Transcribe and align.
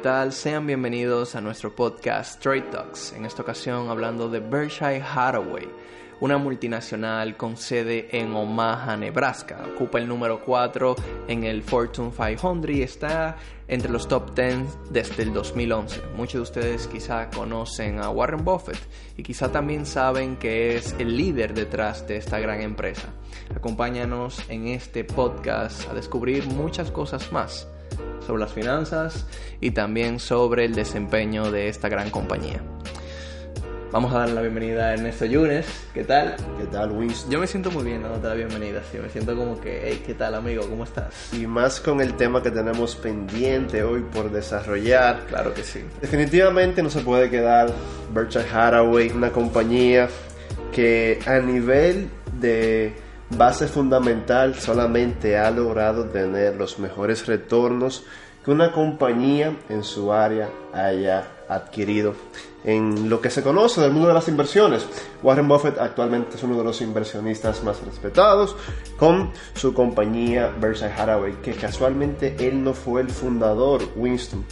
Hola, 0.00 0.12
¿qué 0.12 0.18
tal? 0.18 0.32
Sean 0.32 0.66
bienvenidos 0.66 1.34
a 1.34 1.42
nuestro 1.42 1.76
podcast 1.76 2.40
Trade 2.40 2.70
Talks, 2.70 3.12
en 3.12 3.26
esta 3.26 3.42
ocasión 3.42 3.90
hablando 3.90 4.30
de 4.30 4.40
Berkshire 4.40 5.02
Hathaway, 5.02 5.68
una 6.20 6.38
multinacional 6.38 7.36
con 7.36 7.58
sede 7.58 8.08
en 8.10 8.32
Omaha, 8.32 8.96
Nebraska. 8.96 9.62
Ocupa 9.74 9.98
el 9.98 10.08
número 10.08 10.42
4 10.42 10.96
en 11.28 11.44
el 11.44 11.62
Fortune 11.62 12.12
500 12.12 12.70
y 12.70 12.82
está 12.82 13.36
entre 13.68 13.90
los 13.90 14.08
top 14.08 14.34
10 14.34 14.90
desde 14.90 15.22
el 15.22 15.34
2011. 15.34 16.00
Muchos 16.16 16.32
de 16.32 16.40
ustedes 16.40 16.86
quizá 16.86 17.28
conocen 17.28 17.98
a 17.98 18.08
Warren 18.08 18.42
Buffett 18.42 18.80
y 19.18 19.22
quizá 19.22 19.52
también 19.52 19.84
saben 19.84 20.38
que 20.38 20.76
es 20.76 20.94
el 20.98 21.14
líder 21.14 21.52
detrás 21.52 22.06
de 22.08 22.16
esta 22.16 22.40
gran 22.40 22.62
empresa. 22.62 23.08
Acompáñanos 23.54 24.48
en 24.48 24.68
este 24.68 25.04
podcast 25.04 25.90
a 25.90 25.94
descubrir 25.94 26.46
muchas 26.46 26.90
cosas 26.90 27.30
más 27.32 27.68
sobre 28.30 28.42
las 28.42 28.52
finanzas 28.52 29.26
y 29.60 29.72
también 29.72 30.20
sobre 30.20 30.64
el 30.64 30.74
desempeño 30.76 31.50
de 31.50 31.68
esta 31.68 31.88
gran 31.88 32.10
compañía. 32.10 32.62
Vamos 33.90 34.14
a 34.14 34.20
darle 34.20 34.34
la 34.36 34.42
bienvenida 34.42 34.86
a 34.86 34.94
Ernesto 34.94 35.24
Yunes. 35.24 35.66
¿Qué 35.92 36.04
tal? 36.04 36.36
¿Qué 36.56 36.66
tal, 36.66 36.92
Winston? 36.92 37.28
Yo 37.28 37.40
me 37.40 37.48
siento 37.48 37.72
muy 37.72 37.82
bien 37.82 38.04
dándote 38.04 38.28
la 38.28 38.34
bienvenida, 38.34 38.82
sí. 38.88 38.98
Me 38.98 39.10
siento 39.10 39.34
como 39.34 39.60
que, 39.60 39.82
hey, 39.84 40.04
¿qué 40.06 40.14
tal, 40.14 40.36
amigo? 40.36 40.64
¿Cómo 40.68 40.84
estás? 40.84 41.34
Y 41.34 41.44
más 41.48 41.80
con 41.80 42.00
el 42.00 42.14
tema 42.14 42.40
que 42.40 42.52
tenemos 42.52 42.94
pendiente 42.94 43.82
hoy 43.82 44.02
por 44.02 44.30
desarrollar. 44.30 45.26
Claro 45.26 45.52
que 45.52 45.64
sí. 45.64 45.80
Definitivamente 46.00 46.84
no 46.84 46.90
se 46.90 47.00
puede 47.00 47.28
quedar 47.30 47.72
Berkshire 48.14 48.46
Hathaway, 48.48 49.10
una 49.10 49.32
compañía 49.32 50.08
que 50.72 51.18
a 51.26 51.40
nivel 51.40 52.08
de 52.40 52.94
base 53.36 53.68
fundamental 53.68 54.56
solamente 54.56 55.38
ha 55.38 55.50
logrado 55.50 56.06
tener 56.06 56.56
los 56.56 56.78
mejores 56.78 57.26
retornos 57.26 58.04
que 58.44 58.50
una 58.50 58.72
compañía 58.72 59.56
en 59.68 59.84
su 59.84 60.12
área 60.12 60.48
haya 60.72 61.28
adquirido 61.48 62.14
en 62.64 63.08
lo 63.08 63.20
que 63.20 63.30
se 63.30 63.42
conoce 63.42 63.80
del 63.80 63.92
mundo 63.92 64.08
de 64.08 64.14
las 64.14 64.28
inversiones. 64.28 64.86
Warren 65.22 65.48
Buffett 65.48 65.78
actualmente 65.78 66.36
es 66.36 66.42
uno 66.42 66.58
de 66.58 66.64
los 66.64 66.80
inversionistas 66.80 67.62
más 67.64 67.82
respetados 67.84 68.54
con 68.98 69.30
su 69.54 69.72
compañía 69.72 70.54
Berkshire 70.60 70.92
Hathaway, 70.92 71.34
que 71.42 71.52
casualmente 71.52 72.36
él 72.38 72.62
no 72.62 72.74
fue 72.74 73.00
el 73.00 73.10
fundador, 73.10 73.82
Winston. 73.96 74.44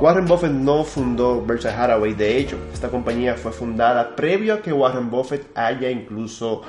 Warren 0.00 0.26
Buffett 0.26 0.52
no 0.52 0.84
fundó 0.84 1.44
Berkshire 1.44 1.74
Hathaway, 1.74 2.14
de 2.14 2.38
hecho, 2.38 2.56
esta 2.72 2.88
compañía 2.88 3.34
fue 3.34 3.52
fundada 3.52 4.16
previo 4.16 4.54
a 4.54 4.62
que 4.62 4.72
Warren 4.72 5.10
Buffett 5.10 5.46
haya 5.56 5.90
incluso 5.90 6.62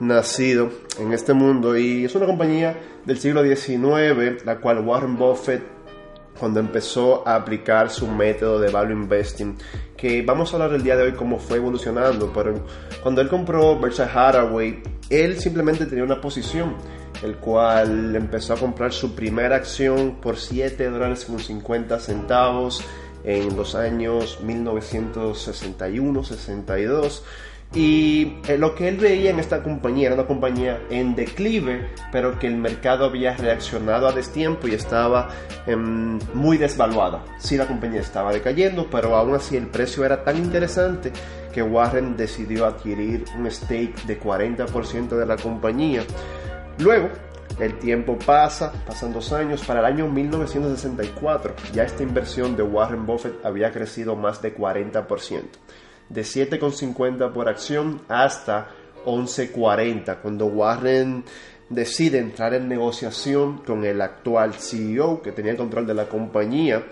nacido 0.00 0.70
en 0.98 1.12
este 1.12 1.34
mundo 1.34 1.76
y 1.76 2.04
es 2.04 2.14
una 2.16 2.26
compañía 2.26 2.76
del 3.04 3.18
siglo 3.18 3.44
XIX, 3.44 4.44
la 4.44 4.58
cual 4.60 4.80
Warren 4.80 5.16
Buffett 5.16 5.73
cuando 6.38 6.60
empezó 6.60 7.26
a 7.26 7.36
aplicar 7.36 7.88
su 7.90 8.06
método 8.06 8.60
de 8.60 8.70
value 8.70 8.92
investing, 8.92 9.56
que 9.96 10.20
vamos 10.22 10.52
a 10.52 10.56
hablar 10.56 10.74
el 10.74 10.82
día 10.82 10.96
de 10.96 11.04
hoy 11.04 11.12
cómo 11.12 11.38
fue 11.38 11.56
evolucionando, 11.58 12.32
pero 12.32 12.64
cuando 13.02 13.20
él 13.20 13.28
compró 13.28 13.78
Berkshire 13.78 14.08
Hathaway, 14.12 14.82
él 15.10 15.38
simplemente 15.38 15.86
tenía 15.86 16.02
una 16.04 16.20
posición, 16.20 16.74
el 17.22 17.36
cual 17.36 18.16
empezó 18.16 18.54
a 18.54 18.56
comprar 18.56 18.92
su 18.92 19.14
primera 19.14 19.54
acción 19.56 20.16
por 20.20 20.36
7 20.36 20.90
dólares 20.90 21.24
con 21.24 21.38
50 21.38 22.00
centavos 22.00 22.84
en 23.24 23.56
los 23.56 23.74
años 23.74 24.38
1961-62 24.42 27.22
y 27.74 28.36
eh, 28.46 28.56
lo 28.56 28.74
que 28.74 28.88
él 28.88 28.98
veía 28.98 29.30
en 29.30 29.40
esta 29.40 29.62
compañía 29.62 30.06
era 30.06 30.14
una 30.14 30.26
compañía 30.26 30.80
en 30.90 31.16
declive, 31.16 31.90
pero 32.12 32.38
que 32.38 32.46
el 32.46 32.56
mercado 32.56 33.06
había 33.06 33.36
reaccionado 33.36 34.06
a 34.06 34.12
destiempo 34.12 34.68
y 34.68 34.74
estaba 34.74 35.28
em, 35.66 36.18
muy 36.34 36.56
desvaluada. 36.56 37.24
Sí, 37.38 37.56
la 37.56 37.66
compañía 37.66 38.00
estaba 38.00 38.32
decayendo, 38.32 38.86
pero 38.88 39.16
aún 39.16 39.34
así 39.34 39.56
el 39.56 39.66
precio 39.66 40.04
era 40.04 40.22
tan 40.22 40.36
interesante 40.36 41.12
que 41.52 41.62
Warren 41.62 42.16
decidió 42.16 42.66
adquirir 42.66 43.24
un 43.36 43.50
stake 43.50 44.04
de 44.04 44.20
40% 44.20 45.08
de 45.08 45.26
la 45.26 45.36
compañía. 45.36 46.04
Luego, 46.78 47.08
el 47.58 47.78
tiempo 47.78 48.16
pasa, 48.24 48.72
pasan 48.86 49.12
dos 49.12 49.32
años, 49.32 49.64
para 49.64 49.80
el 49.80 49.86
año 49.86 50.08
1964 50.08 51.54
ya 51.72 51.84
esta 51.84 52.02
inversión 52.04 52.56
de 52.56 52.62
Warren 52.62 53.04
Buffett 53.04 53.44
había 53.44 53.72
crecido 53.72 54.14
más 54.14 54.40
de 54.42 54.56
40% 54.56 55.42
de 56.08 56.22
7,50 56.22 57.32
por 57.32 57.48
acción 57.48 58.02
hasta 58.08 58.68
11,40 59.04 60.20
cuando 60.20 60.46
Warren 60.46 61.24
decide 61.68 62.18
entrar 62.18 62.54
en 62.54 62.68
negociación 62.68 63.58
con 63.58 63.84
el 63.84 64.00
actual 64.00 64.54
CEO 64.54 65.22
que 65.22 65.32
tenía 65.32 65.52
el 65.52 65.56
control 65.56 65.86
de 65.86 65.94
la 65.94 66.08
compañía. 66.08 66.84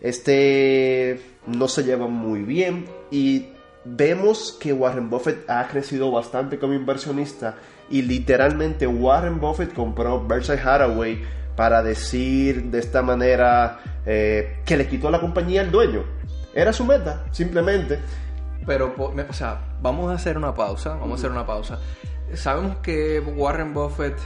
Este 0.00 1.20
no 1.46 1.68
se 1.68 1.84
lleva 1.84 2.06
muy 2.06 2.42
bien 2.42 2.86
y 3.10 3.46
vemos 3.84 4.56
que 4.60 4.72
Warren 4.72 5.08
Buffett 5.08 5.48
ha 5.48 5.66
crecido 5.68 6.10
bastante 6.10 6.58
como 6.58 6.74
inversionista 6.74 7.56
y 7.88 8.02
literalmente 8.02 8.86
Warren 8.86 9.40
Buffett 9.40 9.72
compró 9.72 10.26
Berkshire 10.26 10.60
Hathaway 10.60 11.22
para 11.54 11.82
decir 11.82 12.64
de 12.64 12.78
esta 12.80 13.00
manera 13.02 13.80
eh, 14.04 14.58
que 14.64 14.76
le 14.76 14.86
quitó 14.86 15.10
la 15.10 15.20
compañía 15.20 15.62
al 15.62 15.70
dueño. 15.70 16.04
Era 16.54 16.72
su 16.72 16.84
meta, 16.84 17.24
simplemente. 17.32 17.98
Pero, 18.66 18.94
o 18.96 19.32
sea, 19.32 19.60
vamos 19.80 20.10
a 20.10 20.14
hacer 20.14 20.36
una 20.36 20.54
pausa, 20.54 20.94
vamos 20.94 21.12
a 21.12 21.14
hacer 21.14 21.30
una 21.30 21.46
pausa. 21.46 21.78
Sabemos 22.34 22.78
que 22.78 23.20
Warren 23.20 23.72
Buffett 23.72 24.18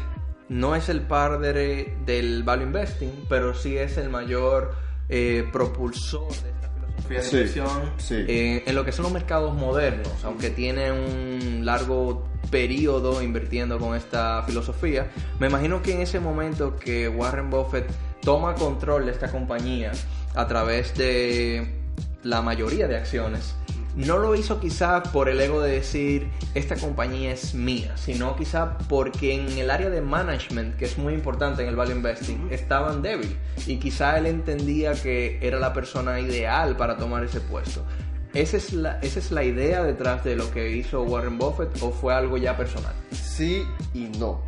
no 0.48 0.74
es 0.74 0.88
el 0.88 1.02
padre 1.02 1.96
del 2.04 2.42
value 2.42 2.64
investing, 2.64 3.26
pero 3.28 3.54
sí 3.54 3.76
es 3.76 3.96
el 3.98 4.08
mayor 4.10 4.74
eh, 5.08 5.46
propulsor 5.52 6.28
de 6.28 6.50
esta 6.50 6.70
filosofía 6.70 7.20
de 7.20 7.28
inversión 7.28 7.92
eh, 8.10 8.62
en 8.66 8.74
lo 8.74 8.84
que 8.84 8.92
son 8.92 9.04
los 9.04 9.12
mercados 9.12 9.54
modernos, 9.54 10.24
aunque 10.24 10.50
tiene 10.50 10.90
un 10.90 11.64
largo 11.64 12.28
periodo 12.50 13.22
invirtiendo 13.22 13.78
con 13.78 13.94
esta 13.94 14.42
filosofía. 14.42 15.10
Me 15.38 15.46
imagino 15.46 15.82
que 15.82 15.94
en 15.94 16.00
ese 16.00 16.18
momento 16.18 16.76
que 16.76 17.08
Warren 17.08 17.50
Buffett 17.50 17.86
toma 18.22 18.54
control 18.54 19.06
de 19.06 19.12
esta 19.12 19.30
compañía 19.30 19.92
a 20.34 20.46
través 20.46 20.96
de 20.96 21.80
la 22.22 22.42
mayoría 22.42 22.88
de 22.88 22.96
acciones, 22.96 23.54
no 23.96 24.18
lo 24.18 24.34
hizo 24.34 24.60
quizá 24.60 25.02
por 25.02 25.28
el 25.28 25.40
ego 25.40 25.60
de 25.60 25.72
decir 25.72 26.28
esta 26.54 26.76
compañía 26.76 27.32
es 27.32 27.54
mía, 27.54 27.96
sino 27.96 28.36
quizá 28.36 28.78
porque 28.88 29.34
en 29.34 29.58
el 29.58 29.70
área 29.70 29.90
de 29.90 30.00
management, 30.00 30.76
que 30.76 30.84
es 30.84 30.98
muy 30.98 31.14
importante 31.14 31.62
en 31.62 31.68
el 31.68 31.76
value 31.76 31.92
investing, 31.92 32.48
estaban 32.50 33.02
débil 33.02 33.36
y 33.66 33.78
quizá 33.78 34.18
él 34.18 34.26
entendía 34.26 34.92
que 34.94 35.38
era 35.40 35.58
la 35.58 35.72
persona 35.72 36.20
ideal 36.20 36.76
para 36.76 36.96
tomar 36.96 37.24
ese 37.24 37.40
puesto. 37.40 37.84
¿Esa 38.32 38.58
es, 38.58 38.72
la, 38.72 39.00
¿Esa 39.00 39.18
es 39.18 39.32
la 39.32 39.42
idea 39.42 39.82
detrás 39.82 40.22
de 40.22 40.36
lo 40.36 40.50
que 40.52 40.70
hizo 40.76 41.02
Warren 41.02 41.36
Buffett 41.36 41.70
o 41.82 41.90
fue 41.90 42.14
algo 42.14 42.36
ya 42.36 42.56
personal? 42.56 42.94
Sí 43.10 43.64
y 43.92 44.04
no. 44.18 44.44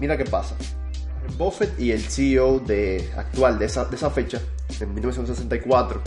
Mira 0.00 0.16
qué 0.16 0.24
pasa. 0.24 0.56
Buffett 1.38 1.78
y 1.78 1.92
el 1.92 2.02
CEO 2.02 2.60
de, 2.60 3.10
actual 3.16 3.58
de 3.58 3.66
esa, 3.66 3.84
de 3.84 3.96
esa 3.96 4.10
fecha, 4.10 4.40
en 4.80 4.94
1964, 4.94 6.02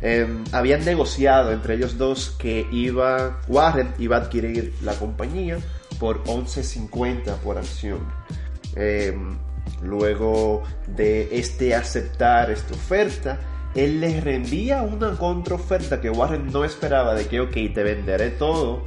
Em, 0.00 0.44
habían 0.52 0.84
negociado 0.84 1.52
entre 1.52 1.74
ellos 1.74 1.96
dos 1.96 2.30
que 2.38 2.66
iba 2.70 3.40
Warren 3.48 3.94
iba 3.98 4.16
a 4.16 4.20
adquirir 4.20 4.74
la 4.82 4.94
compañía 4.94 5.58
por 5.98 6.22
11.50 6.24 7.36
por 7.36 7.58
acción. 7.58 8.00
Em, 8.76 9.38
luego 9.82 10.62
de 10.86 11.38
este 11.38 11.74
aceptar 11.74 12.50
esta 12.50 12.74
oferta, 12.74 13.38
él 13.74 14.00
le 14.00 14.20
reenvía 14.20 14.82
una 14.82 15.16
contraoferta 15.16 16.00
que 16.00 16.10
Warren 16.10 16.52
no 16.52 16.64
esperaba 16.64 17.14
de 17.14 17.26
que, 17.26 17.40
ok, 17.40 17.52
te 17.52 17.82
venderé 17.82 18.30
todo, 18.30 18.82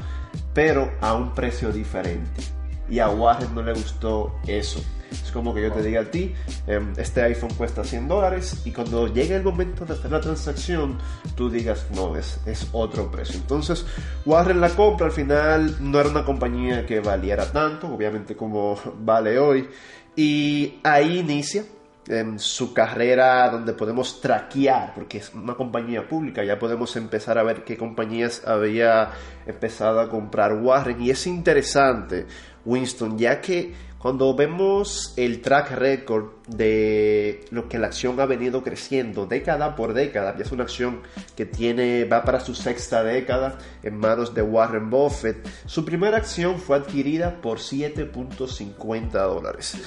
pero 0.54 0.92
a 1.02 1.14
un 1.14 1.34
precio 1.34 1.72
diferente. 1.72 2.42
Y 2.90 3.00
a 3.00 3.10
Warren 3.10 3.54
no 3.54 3.62
le 3.62 3.74
gustó 3.74 4.36
eso. 4.48 4.82
Es 5.12 5.32
como 5.32 5.54
que 5.54 5.62
yo 5.62 5.72
te 5.72 5.82
diga 5.82 6.02
a 6.02 6.06
ti, 6.06 6.34
em, 6.68 6.94
este 6.98 7.22
iPhone 7.22 7.54
cuesta 7.56 7.84
100 7.84 8.08
dólares 8.08 8.62
y 8.66 8.72
cuando 8.72 9.08
llegue 9.08 9.36
el 9.36 9.44
momento 9.44 9.86
de 9.86 9.94
hacer 9.94 10.12
la 10.12 10.22
transacción, 10.22 10.98
tú 11.36 11.50
digas, 11.50 11.88
no, 11.96 12.16
es, 12.16 12.40
es 12.46 12.68
otro 12.72 13.10
precio. 13.12 13.36
Entonces, 13.36 13.86
Warren 14.26 14.62
la 14.62 14.70
compra, 14.70 15.08
al 15.08 15.12
final 15.12 15.78
no 15.80 16.00
era 16.00 16.10
una 16.10 16.26
compañía 16.26 16.86
que 16.86 17.00
valiera 17.00 17.52
tanto, 17.52 17.88
obviamente 17.88 18.36
como 18.36 18.80
vale 19.00 19.40
hoy, 19.40 19.68
y 20.16 20.80
ahí 20.84 21.20
inicia 21.20 21.64
en 22.08 22.40
su 22.40 22.74
carrera 22.74 23.50
donde 23.50 23.74
podemos 23.74 24.22
traquear, 24.22 24.94
porque 24.94 25.18
es 25.20 25.34
una 25.34 25.56
compañía 25.56 26.08
pública, 26.08 26.44
ya 26.44 26.58
podemos 26.58 26.96
empezar 26.96 27.38
a 27.38 27.44
ver 27.44 27.64
qué 27.64 27.78
compañías 27.78 28.44
había 28.46 29.12
empezado 29.46 30.00
a 30.00 30.10
comprar 30.10 30.54
Warren. 30.54 31.02
Y 31.02 31.10
es 31.10 31.28
interesante, 31.28 32.26
Winston, 32.66 33.18
ya 33.18 33.42
que 33.42 33.74
cuando 33.98 34.34
vemos 34.36 35.14
el 35.18 35.42
track 35.42 35.72
record 35.72 36.37
de 36.48 37.46
lo 37.52 37.68
que 37.68 37.78
la 37.78 37.88
acción 37.88 38.20
ha 38.20 38.26
venido 38.26 38.64
creciendo 38.64 39.26
década 39.26 39.76
por 39.76 39.94
década. 39.94 40.36
Y 40.38 40.42
es 40.42 40.52
una 40.52 40.64
acción 40.64 41.02
que 41.36 41.46
tiene, 41.46 42.06
va 42.06 42.24
para 42.24 42.40
su 42.40 42.56
sexta 42.56 43.04
década 43.04 43.58
en 43.84 43.98
manos 43.98 44.34
de 44.34 44.42
Warren 44.42 44.90
Buffett. 44.90 45.46
Su 45.66 45.86
primera 45.86 46.18
acción 46.18 46.60
fue 46.60 46.78
adquirida 46.78 47.42
por 47.42 47.60
7.50 47.60 49.12
dólares. 49.12 49.78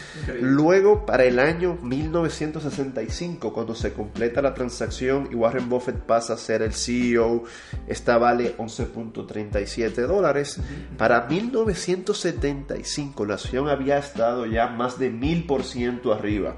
Luego, 0.40 1.06
para 1.06 1.24
el 1.24 1.38
año 1.38 1.78
1965, 1.82 3.52
cuando 3.52 3.74
se 3.74 3.92
completa 3.92 4.42
la 4.42 4.54
transacción 4.54 5.28
y 5.30 5.34
Warren 5.34 5.68
Buffett 5.68 5.96
pasa 5.96 6.34
a 6.34 6.36
ser 6.36 6.62
el 6.62 6.72
CEO, 6.74 7.44
esta 7.86 8.18
vale 8.18 8.56
11.37 8.56 10.06
dólares. 10.06 10.60
Para 10.98 11.26
1975, 11.26 13.24
la 13.24 13.34
acción 13.34 13.68
había 13.68 13.98
estado 13.98 14.46
ya 14.46 14.66
más 14.68 14.98
de 14.98 15.12
1000% 15.12 16.14
arriba. 16.14 16.50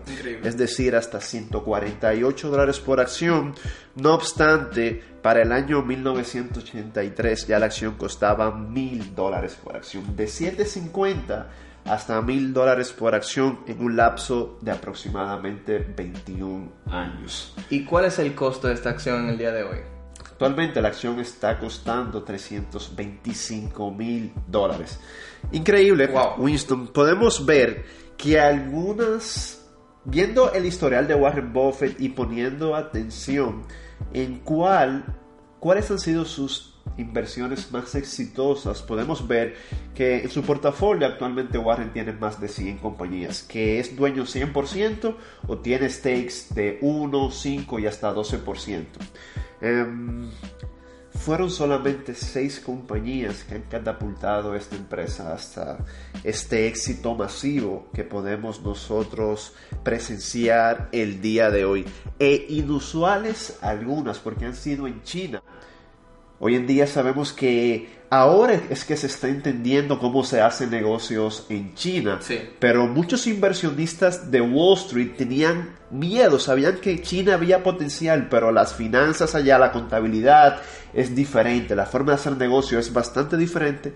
Es 0.43 0.57
decir, 0.57 0.97
hasta 0.97 1.21
148 1.21 2.51
dólares 2.51 2.81
por 2.81 3.01
acción. 3.01 3.55
No 3.97 4.15
obstante, 4.15 5.03
para 5.23 5.43
el 5.43 5.53
año 5.53 5.83
1983 5.83 7.47
ya 7.47 7.59
la 7.59 7.67
acción 7.67 7.95
costaba 7.95 8.51
1000 8.51 9.15
dólares 9.15 9.59
por 9.63 9.77
acción. 9.77 10.17
De 10.17 10.27
750 10.27 11.51
hasta 11.85 12.21
1000 12.21 12.53
dólares 12.53 12.93
por 12.93 13.15
acción 13.15 13.61
en 13.67 13.81
un 13.81 13.97
lapso 13.97 14.59
de 14.61 14.71
aproximadamente 14.71 15.79
21 15.79 16.73
años. 16.87 17.55
¿Y 17.71 17.85
cuál 17.85 18.07
es 18.07 18.19
el 18.19 18.35
costo 18.35 18.69
de 18.69 18.75
esta 18.75 18.91
acción 18.91 19.25
en 19.25 19.31
el 19.31 19.39
día 19.39 19.53
de 19.53 19.65
hoy? 19.65 19.79
Actualmente 20.21 20.81
la 20.81 20.89
acción 20.89 21.21
está 21.21 21.59
costando 21.59 22.23
325 22.23 23.91
mil 23.93 24.33
dólares. 24.47 24.99
Increíble, 25.53 26.11
Winston. 26.39 26.89
Podemos 26.89 27.45
ver 27.45 27.85
que 28.17 28.41
algunas 28.41 29.62
viendo 30.05 30.53
el 30.53 30.67
historial 30.67 31.07
de 31.07 31.15
Warren 31.15 31.53
Buffett 31.53 32.01
y 32.01 32.11
poniendo 32.11 32.75
atención 32.75 33.63
en 34.13 34.41
cuál, 34.41 35.05
cuáles 35.61 35.91
han 35.91 35.99
sido 35.99 36.25
sus 36.25 36.81
inversiones 36.99 37.71
más 37.73 37.95
exitosas, 37.95 38.83
podemos 38.83 39.27
ver 39.27 39.55
que 39.95 40.23
en 40.23 40.31
su 40.31 40.43
portafolio 40.43 41.07
actualmente 41.07 41.57
Warren 41.59 41.93
tiene 41.93 42.13
más 42.13 42.41
de 42.41 42.49
100 42.49 42.79
compañías, 42.79 43.43
que 43.43 43.79
es 43.79 43.97
dueño 43.97 44.25
100% 44.25 45.17
o 45.47 45.59
tiene 45.59 45.89
stakes 45.89 46.55
de 46.55 46.79
1, 46.83 47.31
5 47.31 47.79
y 47.79 47.87
hasta 47.87 48.15
12% 48.15 48.87
fueron 51.15 51.51
solamente 51.51 52.15
seis 52.15 52.59
compañías 52.59 53.45
que 53.45 53.57
han 53.57 53.63
catapultado 53.63 54.55
esta 54.55 54.77
empresa 54.77 55.33
hasta 55.33 55.79
este 56.25 56.67
éxito 56.67 57.15
masivo 57.15 57.89
que 57.93 58.05
podemos 58.05 58.63
nosotros 58.63 59.53
presenciar 59.83 60.89
el 60.93 61.21
día 61.21 61.51
de 61.51 61.65
hoy. 61.65 61.85
E 62.19 62.47
inusuales 62.49 63.59
algunas 63.61 64.19
porque 64.19 64.47
han 64.47 64.57
sido 64.57 64.87
en 64.87 65.03
China. 65.03 65.43
Hoy 66.41 66.57
en 66.57 66.67
día 66.67 66.87
sabemos 66.87 67.33
que 67.33 68.02
Ahora 68.13 68.61
es 68.69 68.85
que 68.85 68.95
se 68.95 69.07
está 69.07 69.29
entendiendo 69.29 69.99
cómo 69.99 70.23
se 70.23 70.43
hacen 70.43 70.69
negocios 70.69 71.47
en 71.49 71.75
China. 71.75 72.21
Pero 72.59 72.87
muchos 72.87 73.27
inversionistas 73.27 74.31
de 74.31 74.43
Wall 74.43 74.77
Street 74.77 75.13
tenían 75.17 75.71
miedo, 75.91 76.39
sabían 76.39 76.77
que 76.77 77.01
China 77.01 77.33
había 77.33 77.63
potencial, 77.63 78.29
pero 78.29 78.53
las 78.53 78.75
finanzas 78.75 79.35
allá, 79.35 79.59
la 79.59 79.73
contabilidad 79.73 80.61
es 80.93 81.15
diferente, 81.15 81.75
la 81.75 81.87
forma 81.87 82.13
de 82.13 82.17
hacer 82.17 82.37
negocio 82.37 82.79
es 82.79 82.93
bastante 82.93 83.39
diferente 83.39 83.95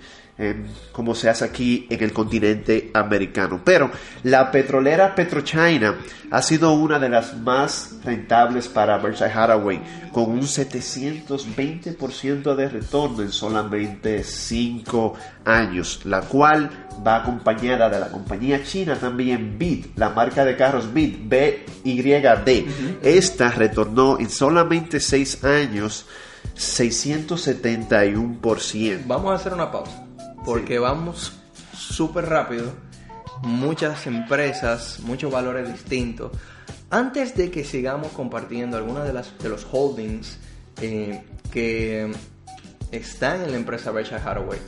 como 0.93 1.15
se 1.15 1.31
hace 1.31 1.45
aquí 1.45 1.87
en 1.89 2.03
el 2.03 2.13
continente 2.13 2.91
americano. 2.93 3.63
Pero 3.65 3.91
la 4.23 4.51
petrolera 4.51 5.15
PetroChina 5.15 5.95
ha 6.31 6.43
sido 6.43 6.75
una 6.75 6.99
de 6.99 7.09
las 7.09 7.39
más 7.39 7.95
rentables 8.05 8.69
para 8.69 8.99
Berkshire 8.99 9.33
Hathaway, 9.33 9.81
con 10.13 10.29
un 10.31 10.43
720% 10.43 12.55
de 12.55 12.69
retorno 12.69 13.23
en 13.23 13.33
solamente 13.33 14.23
5 14.25 15.15
años, 15.45 16.03
la 16.05 16.21
cual 16.23 16.71
va 17.07 17.17
acompañada 17.17 17.89
de 17.89 18.01
la 18.01 18.09
compañía 18.09 18.63
china 18.63 18.97
también 18.97 19.59
BID, 19.59 19.87
la 19.97 20.11
marca 20.11 20.45
de 20.45 20.55
carros 20.57 20.93
BID, 20.93 21.29
BYD. 21.29 22.67
Esta 23.03 23.51
retornó 23.51 24.19
en 24.19 24.29
solamente 24.29 25.01
6 25.01 25.45
años 25.45 26.05
671%. 26.57 29.03
Vamos 29.07 29.33
a 29.33 29.37
hacer 29.37 29.55
una 29.55 29.71
pausa 29.71 30.06
porque 30.47 30.79
vamos 30.79 31.33
súper 31.77 32.27
rápido, 32.27 32.73
muchas 33.43 34.07
empresas, 34.07 35.01
muchos 35.01 35.33
valores 35.33 35.71
distintos. 35.71 36.31
Antes 36.89 37.37
de 37.37 37.51
que 37.51 37.65
sigamos 37.65 38.13
compartiendo 38.13 38.77
algunos 38.77 39.05
de, 39.05 39.13
las, 39.13 39.37
de 39.39 39.49
los 39.49 39.67
holdings 39.71 40.39
eh, 40.81 41.25
que 41.51 42.13
están 42.93 43.43
en 43.43 43.51
la 43.51 43.57
empresa 43.57 43.91
Berkshire 43.91 44.21
Hathaway, 44.21 44.61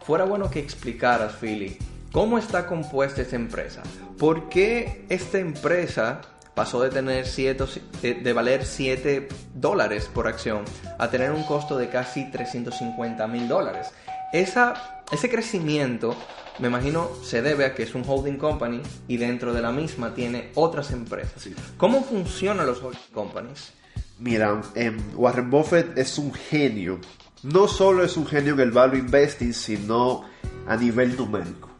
fuera 0.00 0.24
bueno 0.24 0.50
que 0.50 0.58
explicaras, 0.58 1.34
Philly, 1.34 1.76
cómo 2.12 2.38
está 2.38 2.66
compuesta 2.66 3.20
esta 3.20 3.36
empresa. 3.36 3.82
¿Por 4.18 4.48
qué 4.48 5.04
esta 5.10 5.38
empresa 5.38 6.22
pasó 6.54 6.80
de 6.80 6.88
tener 6.88 7.26
de 7.26 8.32
valer 8.32 8.64
7 8.64 9.28
dólares 9.54 10.10
por 10.14 10.28
acción 10.28 10.64
a 10.98 11.10
tener 11.10 11.30
un 11.30 11.42
costo 11.42 11.76
de 11.76 11.90
casi 11.90 12.30
350 12.30 13.26
mil 13.26 13.46
dólares? 13.48 13.88
Esa, 14.32 14.95
ese 15.10 15.28
crecimiento, 15.30 16.16
me 16.58 16.68
imagino, 16.68 17.10
se 17.22 17.42
debe 17.42 17.64
a 17.64 17.74
que 17.74 17.84
es 17.84 17.94
un 17.94 18.02
holding 18.06 18.38
company 18.38 18.80
y 19.06 19.16
dentro 19.16 19.54
de 19.54 19.62
la 19.62 19.72
misma 19.72 20.14
tiene 20.14 20.50
otras 20.54 20.90
empresas. 20.90 21.48
¿Cómo 21.76 22.02
funcionan 22.02 22.66
los 22.66 22.82
holding 22.82 22.98
companies? 23.12 23.72
Mira, 24.18 24.62
em, 24.74 24.96
Warren 25.14 25.50
Buffett 25.50 25.96
es 25.98 26.18
un 26.18 26.32
genio. 26.32 26.98
No 27.42 27.68
solo 27.68 28.02
es 28.02 28.16
un 28.16 28.26
genio 28.26 28.54
en 28.54 28.60
el 28.60 28.70
value 28.70 28.98
investing, 28.98 29.52
sino 29.52 30.24
a 30.66 30.76
nivel 30.76 31.16
numérico. 31.16 31.70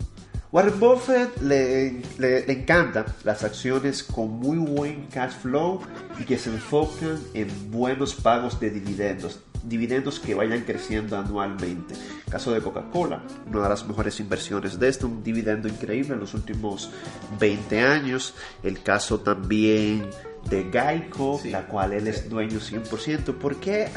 Warren 0.52 0.78
Buffett 0.78 1.40
le, 1.40 2.02
le, 2.18 2.50
encantan 2.52 3.06
las 3.24 3.42
acciones 3.42 4.02
con 4.02 4.30
muy 4.38 4.58
buen 4.58 5.06
cash 5.06 5.32
flow 5.32 5.80
y 6.20 6.24
que 6.24 6.38
se 6.38 6.50
enfocan 6.50 7.18
en 7.34 7.70
buenos 7.70 8.14
pagos 8.14 8.60
de 8.60 8.70
dividendos 8.70 9.40
dividendos 9.68 10.20
que 10.20 10.34
vayan 10.34 10.62
creciendo 10.62 11.18
anualmente. 11.18 11.94
Caso 12.30 12.52
de 12.52 12.60
Coca-Cola, 12.60 13.22
una 13.46 13.62
de 13.62 13.68
las 13.68 13.86
mejores 13.86 14.18
inversiones 14.18 14.80
de 14.80 14.88
esto, 14.88 15.06
un 15.06 15.22
dividendo 15.22 15.68
increíble 15.68 16.14
en 16.14 16.20
los 16.20 16.34
últimos 16.34 16.90
20 17.38 17.80
años. 17.80 18.34
El 18.64 18.82
caso 18.82 19.20
también 19.20 20.10
de 20.50 20.68
Geico, 20.72 21.40
la 21.44 21.66
cual 21.66 21.92
él 21.92 22.08
es 22.08 22.28
dueño 22.28 22.58
100%. 22.58 23.34
¿Por 23.34 23.56
qué 23.56 23.88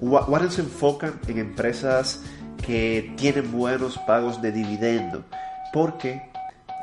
uh, 0.00 0.06
Warren 0.06 0.50
se 0.50 0.60
enfoca 0.60 1.14
en 1.26 1.38
empresas 1.38 2.22
que 2.64 3.12
tienen 3.16 3.50
buenos 3.50 3.98
pagos 3.98 4.40
de 4.40 4.52
dividendo? 4.52 5.24
Porque 5.72 6.30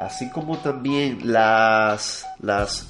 así 0.02 0.30
como 0.30 0.58
también 0.58 1.20
las, 1.32 2.26
las 2.40 2.88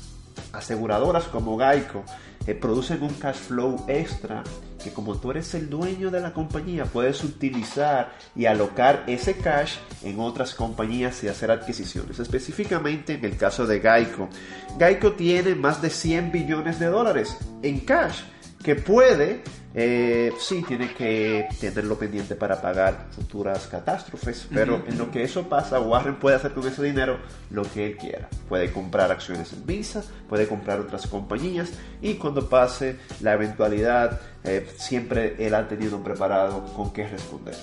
aseguradoras 0.53 1.25
como 1.25 1.57
Geico 1.59 2.03
eh, 2.48 2.55
producen 2.55 3.03
un 3.03 3.13
cash 3.13 3.36
flow 3.36 3.86
extra 3.88 4.43
que 4.85 4.93
como 4.93 5.17
tú 5.17 5.31
eres 5.31 5.51
el 5.55 5.67
dueño 5.67 6.11
de 6.11 6.21
la 6.21 6.31
compañía 6.31 6.85
puedes 6.85 7.23
utilizar 7.23 8.13
y 8.35 8.45
alocar 8.45 9.03
ese 9.07 9.35
cash 9.35 9.77
en 10.03 10.19
otras 10.19 10.53
compañías 10.53 11.23
y 11.23 11.27
hacer 11.27 11.49
adquisiciones. 11.49 12.19
Específicamente 12.19 13.15
en 13.15 13.25
el 13.25 13.35
caso 13.35 13.65
de 13.65 13.79
Geico. 13.79 14.29
Geico 14.77 15.13
tiene 15.13 15.55
más 15.55 15.81
de 15.81 15.89
100 15.89 16.31
billones 16.31 16.79
de 16.79 16.85
dólares 16.85 17.35
en 17.63 17.79
cash 17.79 18.21
que 18.65 18.75
puede, 18.75 19.43
eh, 19.75 20.34
sí, 20.39 20.65
tiene 20.67 20.91
que 20.91 21.48
tenerlo 21.62 22.00
pendiente 22.00 22.36
para 22.36 22.60
pagar 22.60 23.05
futuras 23.12 23.67
catástrofes, 23.67 24.48
pero 24.51 24.84
en 24.88 24.98
lo 24.98 25.12
que 25.12 25.24
eso 25.24 25.48
pasa, 25.48 25.79
Warren 25.79 26.15
puede 26.15 26.38
hacer 26.38 26.51
con 26.51 26.67
ese 26.67 26.81
dinero 26.81 27.19
lo 27.51 27.62
que 27.62 27.86
él 27.86 27.95
quiera. 27.95 28.27
Puede 28.50 28.72
comprar 28.72 29.12
acciones 29.12 29.53
en 29.53 29.67
Visa, 29.67 30.03
puede 30.27 30.48
comprar 30.48 30.79
otras 30.79 31.05
compañías 31.05 31.74
y 32.01 32.15
cuando 32.15 32.50
pase 32.50 32.95
la 33.22 33.34
eventualidad, 33.34 34.19
eh, 34.43 34.67
siempre 34.77 35.36
él 35.38 35.53
ha 35.53 35.67
tenido 35.67 36.03
preparado 36.03 36.65
con 36.74 36.91
qué 36.91 37.07
responder. 37.07 37.55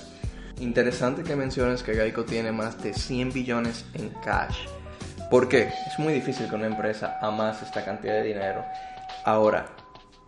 Interesante 0.60 1.24
que 1.24 1.34
menciones 1.34 1.82
que 1.82 1.94
Geico 1.94 2.24
tiene 2.24 2.52
más 2.52 2.80
de 2.80 2.94
100 2.94 3.32
billones 3.32 3.84
en 3.94 4.10
cash. 4.24 4.68
¿Por 5.32 5.48
qué? 5.48 5.72
Es 5.90 5.98
muy 5.98 6.12
difícil 6.12 6.48
que 6.48 6.54
una 6.54 6.68
empresa 6.68 7.18
amase 7.20 7.64
esta 7.64 7.84
cantidad 7.84 8.14
de 8.14 8.22
dinero. 8.22 8.64
Ahora, 9.24 9.66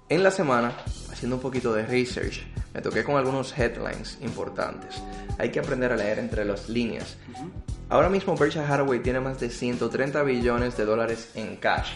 en 0.09 0.23
la 0.23 0.31
semana, 0.31 0.77
haciendo 1.11 1.37
un 1.37 1.43
poquito 1.43 1.73
de 1.73 1.87
research, 1.87 2.45
me 2.75 2.81
toqué 2.81 3.05
con 3.05 3.17
algunos 3.17 3.57
headlines 3.57 4.19
importantes. 4.21 5.03
Hay 5.39 5.51
que 5.51 5.61
aprender 5.61 5.93
a 5.93 5.97
leer 5.97 6.19
entre 6.19 6.45
las 6.45 6.69
líneas. 6.69 7.17
Ahora 7.89 8.09
mismo 8.09 8.37
Berkshire 8.37 8.65
Hathaway 8.65 9.01
tiene 9.01 9.21
más 9.21 9.39
de 9.41 9.51
130 9.51 10.23
billones 10.23 10.77
de 10.77 10.85
dólares 10.85 11.31
en 11.35 11.57
cash. 11.57 11.93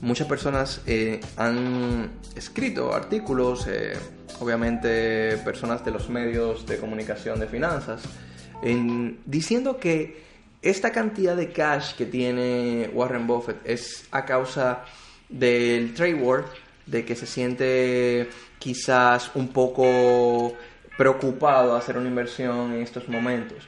Muchas 0.00 0.28
personas 0.28 0.80
eh, 0.86 1.20
han 1.36 2.10
escrito 2.36 2.94
artículos, 2.94 3.66
eh, 3.66 3.94
obviamente 4.40 5.36
personas 5.38 5.84
de 5.84 5.90
los 5.90 6.08
medios 6.08 6.66
de 6.66 6.78
comunicación 6.78 7.40
de 7.40 7.46
finanzas, 7.46 8.02
diciendo 9.26 9.78
que 9.78 10.22
esta 10.62 10.92
cantidad 10.92 11.36
de 11.36 11.52
cash 11.52 11.94
que 11.94 12.06
tiene 12.06 12.90
Warren 12.94 13.26
Buffett 13.26 13.58
es 13.64 14.06
a 14.10 14.24
causa 14.24 14.84
del 15.28 15.94
trade 15.94 16.14
war, 16.14 16.44
de 16.86 17.04
que 17.04 17.16
se 17.16 17.26
siente 17.26 18.28
quizás 18.58 19.30
un 19.34 19.48
poco 19.48 20.54
preocupado 20.96 21.74
a 21.74 21.78
hacer 21.78 21.96
una 21.98 22.08
inversión 22.08 22.72
en 22.72 22.82
estos 22.82 23.08
momentos. 23.08 23.66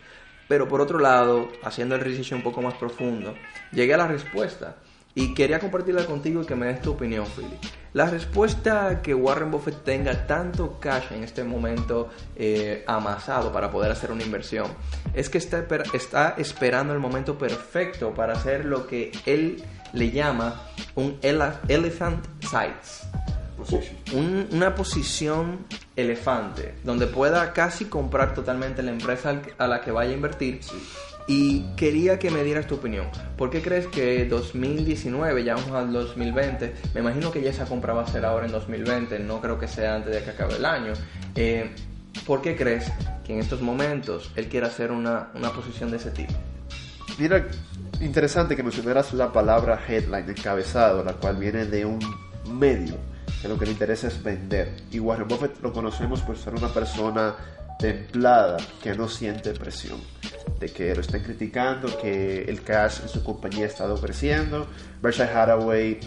Pero 0.48 0.68
por 0.68 0.80
otro 0.80 0.98
lado, 0.98 1.48
haciendo 1.64 1.96
el 1.96 2.00
research 2.00 2.32
un 2.32 2.42
poco 2.42 2.62
más 2.62 2.74
profundo, 2.74 3.34
llegué 3.72 3.94
a 3.94 3.96
la 3.96 4.06
respuesta 4.06 4.76
y 5.14 5.32
quería 5.34 5.58
compartirla 5.58 6.04
contigo 6.04 6.42
y 6.42 6.46
que 6.46 6.54
me 6.54 6.66
des 6.66 6.82
tu 6.82 6.92
opinión, 6.92 7.24
Philip. 7.34 7.58
La 7.94 8.04
respuesta 8.04 9.00
que 9.00 9.14
Warren 9.14 9.50
Buffett 9.50 9.82
tenga 9.82 10.26
tanto 10.26 10.78
cash 10.78 11.06
en 11.12 11.24
este 11.24 11.42
momento 11.42 12.10
eh, 12.36 12.84
amasado 12.86 13.50
para 13.50 13.70
poder 13.70 13.90
hacer 13.90 14.12
una 14.12 14.22
inversión 14.22 14.66
es 15.14 15.30
que 15.30 15.38
está, 15.38 15.66
está 15.94 16.34
esperando 16.36 16.92
el 16.92 16.98
momento 16.98 17.38
perfecto 17.38 18.12
para 18.12 18.34
hacer 18.34 18.66
lo 18.66 18.86
que 18.86 19.10
él 19.24 19.64
le 19.92 20.10
llama 20.10 20.62
un 20.94 21.18
elephant 21.22 22.24
size. 22.40 23.06
una 24.12 24.74
posición 24.74 25.66
elefante, 25.96 26.74
donde 26.84 27.06
pueda 27.06 27.52
casi 27.52 27.86
comprar 27.86 28.34
totalmente 28.34 28.82
la 28.82 28.92
empresa 28.92 29.40
a 29.58 29.66
la 29.66 29.80
que 29.80 29.90
vaya 29.90 30.10
a 30.12 30.14
invertir 30.14 30.60
y 31.26 31.62
quería 31.74 32.18
que 32.18 32.30
me 32.30 32.44
dieras 32.44 32.66
tu 32.66 32.76
opinión. 32.76 33.06
¿Por 33.36 33.50
qué 33.50 33.60
crees 33.60 33.86
que 33.88 34.24
2019, 34.26 35.44
ya 35.44 35.54
vamos 35.54 35.72
al 35.72 35.92
2020, 35.92 36.74
me 36.94 37.00
imagino 37.00 37.32
que 37.32 37.42
ya 37.42 37.50
esa 37.50 37.64
compra 37.64 37.92
va 37.94 38.02
a 38.02 38.06
ser 38.06 38.24
ahora 38.24 38.46
en 38.46 38.52
2020, 38.52 39.18
no 39.20 39.40
creo 39.40 39.58
que 39.58 39.68
sea 39.68 39.96
antes 39.96 40.14
de 40.14 40.22
que 40.22 40.30
acabe 40.30 40.56
el 40.56 40.64
año. 40.64 40.92
Eh, 41.34 41.70
¿Por 42.26 42.42
qué 42.42 42.56
crees 42.56 42.90
que 43.24 43.34
en 43.34 43.40
estos 43.40 43.60
momentos 43.60 44.32
él 44.36 44.48
quiere 44.48 44.66
hacer 44.66 44.90
una, 44.90 45.28
una 45.34 45.50
posición 45.50 45.90
de 45.90 45.98
ese 45.98 46.10
tipo? 46.10 46.32
Mira, 47.18 47.48
interesante 48.00 48.56
que 48.56 48.62
mencionaras 48.62 49.12
la 49.14 49.32
palabra 49.32 49.80
headline, 49.88 50.28
encabezado, 50.30 51.02
la 51.02 51.14
cual 51.14 51.36
viene 51.36 51.64
de 51.64 51.84
un 51.84 51.98
medio 52.50 52.96
que 53.40 53.48
lo 53.48 53.58
que 53.58 53.66
le 53.66 53.72
interesa 53.72 54.08
es 54.08 54.22
vender. 54.22 54.76
Y 54.90 55.00
Warren 55.00 55.28
Buffett 55.28 55.60
lo 55.62 55.72
conocemos 55.72 56.20
por 56.22 56.36
ser 56.36 56.54
una 56.54 56.68
persona 56.68 57.34
templada 57.78 58.56
que 58.82 58.94
no 58.94 59.08
siente 59.08 59.52
presión 59.52 60.00
de 60.58 60.70
que 60.70 60.94
lo 60.94 61.00
estén 61.00 61.22
criticando, 61.22 61.98
que 61.98 62.44
el 62.44 62.62
cash 62.62 63.00
en 63.02 63.08
su 63.08 63.22
compañía 63.22 63.64
ha 63.64 63.68
estado 63.68 64.00
creciendo. 64.00 64.66
Berkshire 65.02 65.30
Hathaway 65.30 66.00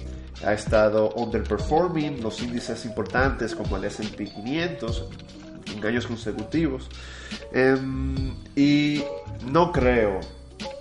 ha 0.44 0.54
estado 0.54 1.12
underperforming 1.16 2.22
los 2.22 2.42
índices 2.42 2.86
importantes 2.86 3.54
como 3.54 3.78
el 3.78 3.84
S&P 3.86 4.26
500 4.26 5.06
en 5.76 5.86
años 5.86 6.08
consecutivos. 6.08 6.90
Em, 7.54 8.34
y 8.56 9.04
no 9.52 9.72
creo 9.72 10.20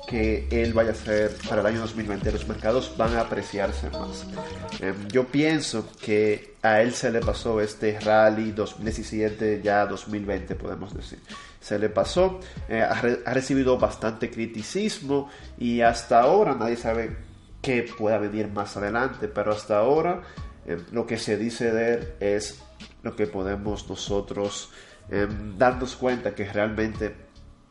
que 0.09 0.49
él 0.51 0.73
vaya 0.73 0.93
a 0.93 0.95
ser 0.95 1.37
para 1.47 1.61
el 1.61 1.67
año 1.67 1.81
2020. 1.81 2.33
Los 2.33 2.49
mercados 2.49 2.95
van 2.97 3.15
a 3.15 3.21
apreciarse 3.21 3.91
más. 3.91 4.27
Em, 4.81 5.07
yo 5.09 5.27
pienso 5.27 5.91
que 6.01 6.55
a 6.63 6.81
él 6.81 6.95
se 6.95 7.11
le 7.11 7.21
pasó 7.21 7.61
este 7.61 8.01
rally 8.01 8.53
2017, 8.53 9.61
ya 9.63 9.85
2020 9.85 10.55
podemos 10.55 10.95
decir. 10.95 11.19
Se 11.61 11.79
le 11.79 11.91
pasó, 11.91 12.41
eh, 12.71 12.81
ha, 12.81 13.35
recibido 13.35 13.79
bastante 13.79 14.31
criticismo 14.31 15.29
y 15.59 15.83
hasta 15.83 16.21
ahora 16.21 16.55
nadie 16.55 16.77
sabe 16.77 17.15
qué 17.61 17.83
pueda 17.83 18.17
venir 18.17 18.49
más 18.49 18.79
adelante, 18.79 19.29
pero 19.29 19.53
hasta 19.53 19.79
ahora 19.79 20.23
em, 20.67 20.87
lo 20.91 21.07
que 21.07 21.19
se 21.19 21.37
dice 21.37 21.71
de 21.71 21.95
él 21.95 22.15
es 22.21 22.63
lo 23.03 23.15
que 23.15 23.27
podemos 23.27 23.87
nosotros 23.91 24.71
em, 25.11 25.59
darnos 25.59 25.97
cuenta 25.97 26.35
que 26.35 26.51
realmente 26.51 27.15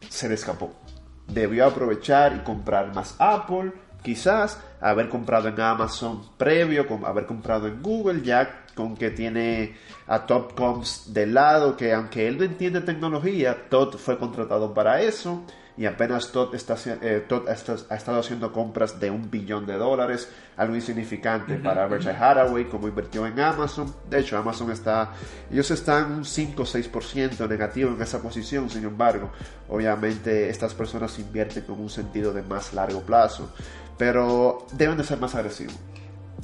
se 0.07 0.29
le 0.29 0.35
escapó 0.35 0.86
debió 1.27 1.65
aprovechar 1.65 2.35
y 2.35 2.39
comprar 2.39 2.93
más 2.93 3.15
Apple, 3.19 3.73
quizás 4.03 4.59
haber 4.79 5.09
comprado 5.09 5.47
en 5.49 5.59
Amazon 5.59 6.23
previo, 6.37 6.85
haber 7.05 7.25
comprado 7.25 7.67
en 7.67 7.81
Google, 7.81 8.21
ya 8.21 8.65
con 8.75 8.95
que 8.95 9.09
tiene 9.09 9.75
a 10.07 10.25
Topcoms 10.25 11.13
de 11.13 11.25
lado, 11.25 11.75
que 11.75 11.93
aunque 11.93 12.27
él 12.27 12.37
no 12.37 12.43
entiende 12.43 12.81
tecnología, 12.81 13.67
Todd 13.69 13.95
fue 13.95 14.17
contratado 14.17 14.73
para 14.73 15.01
eso 15.01 15.43
y 15.77 15.85
apenas 15.85 16.31
Todd, 16.31 16.55
está, 16.55 16.75
eh, 17.01 17.25
ha 17.29 17.95
estado 17.95 18.19
haciendo 18.19 18.51
compras 18.51 18.99
de 18.99 19.11
un 19.11 19.29
billón 19.29 19.67
de 19.67 19.77
dólares, 19.77 20.27
algo 20.57 20.75
insignificante 20.75 21.55
para 21.57 21.85
Berkshire 21.85 22.15
Hathaway, 22.17 22.65
como 22.65 22.87
invirtió 22.87 23.27
en 23.27 23.39
Amazon. 23.39 23.93
De 24.09 24.19
hecho, 24.19 24.37
Amazon 24.37 24.71
está, 24.71 25.11
ellos 25.51 25.69
están 25.69 26.11
un 26.11 26.25
5 26.25 26.63
o 26.63 26.65
6% 26.65 27.47
negativo 27.47 27.91
en 27.91 28.01
esa 28.01 28.19
posición, 28.21 28.69
sin 28.71 28.85
embargo, 28.85 29.29
obviamente 29.69 30.49
estas 30.49 30.73
personas 30.73 31.17
invierten 31.19 31.63
con 31.63 31.79
un 31.79 31.89
sentido 31.89 32.33
de 32.33 32.41
más 32.41 32.73
largo 32.73 33.01
plazo, 33.01 33.53
pero 33.99 34.65
deben 34.73 34.97
de 34.97 35.03
ser 35.03 35.19
más 35.19 35.35
agresivos 35.35 35.75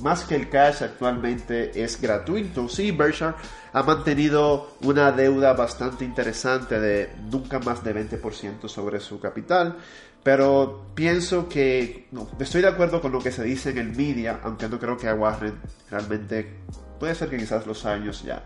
más 0.02 0.24
que 0.24 0.36
el 0.36 0.50
cash 0.50 0.84
actualmente 0.84 1.84
es 1.84 2.00
gratuito. 2.02 2.68
Sí, 2.68 2.92
Berkshire 2.92 3.34
ha 3.72 3.84
mantenido 3.84 4.76
una 4.82 5.12
deuda 5.12 5.54
bastante 5.54 6.06
interesante 6.06 6.80
de 6.80 7.12
nunca 7.32 7.60
más 7.60 7.84
de 7.84 7.96
20% 7.96 8.68
sobre 8.68 9.00
su 9.00 9.20
capital, 9.20 9.78
pero 10.24 10.88
pienso 10.96 11.50
que 11.50 12.08
no, 12.12 12.28
estoy 12.40 12.62
de 12.62 12.70
acuerdo 12.70 13.02
con 13.02 13.12
lo 13.12 13.20
que 13.20 13.32
se 13.32 13.44
dice 13.44 13.72
en 13.72 13.78
el 13.78 13.96
media, 13.96 14.40
aunque 14.44 14.70
no 14.70 14.80
creo 14.80 14.98
que 14.98 15.08
a 15.08 15.16
Warren 15.16 15.60
realmente 15.90 16.60
puede 17.00 17.16
ser 17.16 17.30
que 17.30 17.38
quizás 17.38 17.66
los 17.68 17.86
años 17.86 18.24
ya 18.24 18.44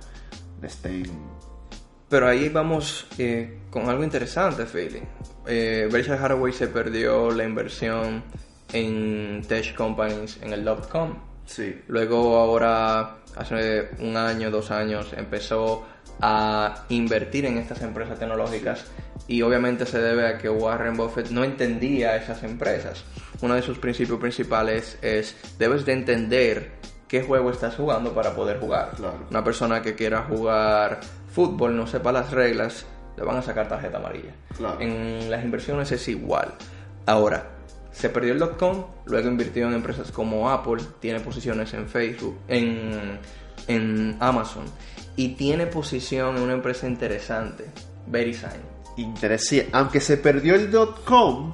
estén 0.62 1.06
pero 2.10 2.28
ahí 2.28 2.48
vamos 2.50 3.06
eh, 3.18 3.60
con 3.70 3.90
algo 3.90 4.04
interesante, 4.04 4.66
Philly. 4.66 5.02
Eh, 5.46 5.90
Berkshire 5.92 6.18
Hathaway 6.18 6.54
se 6.54 6.68
perdió 6.68 7.32
la 7.32 7.44
inversión 7.44 8.24
en 8.72 9.42
tech 9.48 9.76
companies 9.76 10.40
en 10.42 10.54
el 10.54 10.64
dot-com 10.64 11.16
Sí. 11.48 11.82
Luego 11.88 12.38
ahora, 12.38 13.18
hace 13.36 13.90
un 14.00 14.16
año, 14.16 14.52
dos 14.52 14.70
años, 14.70 15.12
empezó 15.18 15.86
a 16.22 16.86
invertir 16.90 17.46
en 17.46 17.58
estas 17.58 17.82
empresas 17.82 18.20
tecnológicas 18.20 18.86
y 19.28 19.42
obviamente 19.42 19.86
se 19.86 20.00
debe 20.00 20.28
a 20.28 20.38
que 20.38 20.50
Warren 20.50 20.96
Buffett 20.96 21.30
no 21.30 21.44
entendía 21.44 22.16
esas 22.16 22.44
empresas. 22.44 23.04
Uno 23.42 23.56
de 23.56 23.62
sus 23.62 23.78
principios 23.78 24.20
principales 24.20 24.98
es 25.02 25.36
debes 25.58 25.86
de 25.86 25.94
entender 25.94 26.72
qué 27.08 27.24
juego 27.24 27.52
estás 27.52 27.76
jugando 27.76 28.14
para 28.14 28.36
poder 28.36 28.60
jugar. 28.60 28.92
Una 29.30 29.44
persona 29.44 29.82
que 29.82 29.96
quiera 29.96 30.24
jugar 30.24 31.00
fútbol, 31.32 31.76
no 31.76 31.88
sepa 31.88 32.12
las 32.12 32.32
reglas, 32.32 32.86
le 33.16 33.24
van 33.24 33.38
a 33.38 33.42
sacar 33.42 33.68
tarjeta 33.68 33.98
amarilla. 33.98 34.34
En 34.80 35.30
las 35.30 35.44
inversiones 35.44 35.92
es 35.92 36.08
igual. 36.08 36.54
Ahora, 37.06 37.57
se 37.98 38.10
perdió 38.10 38.34
el 38.34 38.40
dot-com, 38.40 38.86
luego 39.06 39.28
invirtió 39.28 39.68
en 39.68 39.74
empresas 39.74 40.12
como 40.12 40.52
Apple, 40.52 40.84
tiene 41.00 41.20
posiciones 41.20 41.74
en 41.74 41.88
Facebook, 41.88 42.38
en, 42.48 43.20
en 43.68 44.18
Amazon 44.20 44.66
y 45.16 45.30
tiene 45.30 45.66
posición 45.66 46.38
en 46.38 46.44
una 46.44 46.54
empresa 46.54 46.88
interesante, 46.88 47.66
VeriSign. 48.06 48.78
Interesante. 48.98 49.70
Aunque 49.72 50.00
se 50.00 50.18
perdió 50.18 50.56
el 50.56 50.72
.com, 51.06 51.54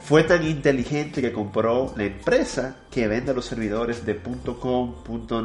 fue 0.00 0.24
tan 0.24 0.46
inteligente 0.46 1.20
que 1.20 1.32
compró 1.32 1.92
la 1.96 2.04
empresa 2.04 2.76
que 2.90 3.06
vende 3.06 3.34
los 3.34 3.44
servidores 3.44 4.04
de 4.06 4.18
.com, 4.58 4.94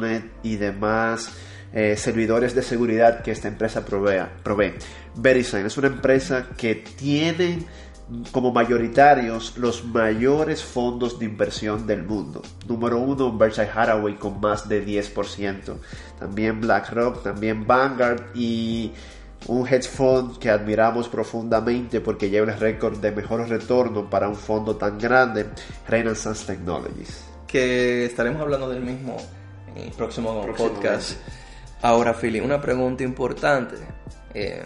.net 0.00 0.24
y 0.42 0.56
demás 0.56 1.30
eh, 1.74 1.96
servidores 1.96 2.54
de 2.54 2.62
seguridad 2.62 3.22
que 3.22 3.30
esta 3.30 3.48
empresa 3.48 3.84
provee. 3.84 4.26
provee. 4.42 4.74
VeriSign 5.14 5.66
es 5.66 5.76
una 5.76 5.88
empresa 5.88 6.48
que 6.56 6.74
tiene 6.74 7.66
como 8.30 8.52
mayoritarios 8.52 9.56
los 9.56 9.84
mayores 9.84 10.62
fondos 10.62 11.18
de 11.18 11.26
inversión 11.26 11.86
del 11.86 12.02
mundo. 12.02 12.42
Número 12.68 12.98
uno, 12.98 13.36
Berkshire 13.36 13.70
Hathaway 13.74 14.14
con 14.14 14.40
más 14.40 14.68
de 14.68 14.84
10%. 14.84 15.74
También 16.18 16.60
BlackRock, 16.60 17.22
también 17.22 17.66
Vanguard 17.66 18.34
y 18.34 18.92
un 19.48 19.66
hedge 19.66 19.88
fund 19.88 20.38
que 20.38 20.50
admiramos 20.50 21.08
profundamente 21.08 22.00
porque 22.00 22.30
lleva 22.30 22.52
el 22.52 22.58
récord 22.58 22.98
de 22.98 23.10
mejor 23.10 23.48
retorno 23.48 24.08
para 24.08 24.28
un 24.28 24.36
fondo 24.36 24.76
tan 24.76 24.98
grande, 24.98 25.46
Renaissance 25.88 26.46
Technologies. 26.46 27.24
Que 27.46 28.06
estaremos 28.06 28.40
hablando 28.40 28.68
del 28.68 28.82
mismo 28.82 29.16
en 29.74 29.82
el 29.82 29.90
próximo 29.90 30.46
podcast. 30.56 31.18
Ahora, 31.82 32.14
Philly, 32.14 32.40
una 32.40 32.60
pregunta 32.60 33.02
importante. 33.02 33.76
Eh, 34.32 34.64